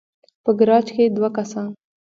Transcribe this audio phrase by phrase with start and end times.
[0.43, 1.69] په ګراج کې دوه کسان